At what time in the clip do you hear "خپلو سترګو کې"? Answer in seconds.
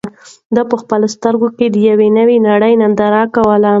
0.81-1.65